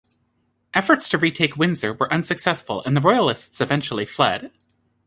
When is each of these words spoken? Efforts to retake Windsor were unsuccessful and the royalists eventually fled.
Efforts 0.73 1.07
to 1.09 1.17
retake 1.19 1.57
Windsor 1.57 1.93
were 1.93 2.11
unsuccessful 2.11 2.81
and 2.87 2.97
the 2.97 3.01
royalists 3.01 3.61
eventually 3.61 4.03
fled. 4.07 4.51